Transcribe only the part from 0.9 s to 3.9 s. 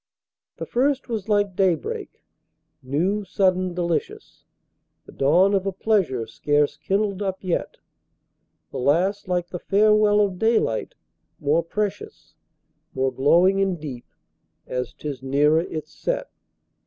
was like day break, new, sudden,